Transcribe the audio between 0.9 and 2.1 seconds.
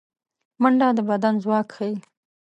د بدن ځواک ښيي